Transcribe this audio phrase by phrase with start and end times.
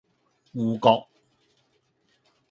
[0.55, 1.05] 芋角